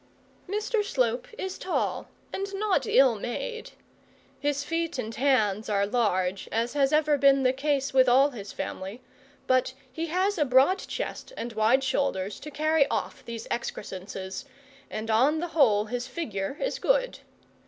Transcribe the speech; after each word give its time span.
Mr 0.49 0.83
Slope 0.83 1.27
is 1.37 1.59
tall, 1.59 2.07
and 2.33 2.55
not 2.55 2.87
ill 2.87 3.19
made. 3.19 3.73
His 4.39 4.63
feet 4.63 4.97
and 4.97 5.13
hands 5.13 5.69
are 5.69 5.85
large, 5.85 6.49
as 6.51 6.73
has 6.73 6.91
ever 6.91 7.19
been 7.19 7.43
the 7.43 7.53
case, 7.53 7.93
with 7.93 8.09
all 8.09 8.31
his 8.31 8.51
family, 8.51 9.01
but 9.45 9.75
he 9.93 10.07
has 10.07 10.39
a 10.39 10.43
broad 10.45 10.79
chest 10.79 11.33
and 11.37 11.53
wide 11.53 11.83
shoulders 11.83 12.39
to 12.39 12.49
carry 12.49 12.87
off 12.87 13.23
these 13.23 13.45
excrescences, 13.51 14.45
and 14.89 15.11
on 15.11 15.37
the 15.37 15.49
whole 15.49 15.85
his 15.85 16.07
figure 16.07 16.57
is 16.59 16.79
good. 16.79 17.19